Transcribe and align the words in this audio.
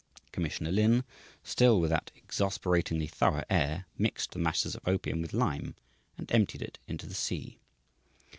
Commissioner 0.31 0.71
Lin, 0.71 1.03
still 1.43 1.79
with 1.79 1.91
that 1.91 2.09
exasperatingly 2.15 3.05
thorough 3.05 3.43
air, 3.51 3.85
mixed 3.99 4.31
the 4.31 4.39
masses 4.39 4.73
of 4.73 4.87
opium 4.87 5.21
with 5.21 5.31
lime 5.31 5.75
and 6.17 6.31
emptied 6.31 6.63
it 6.63 6.79
into 6.87 7.05
the 7.05 7.13
sea. 7.13 7.59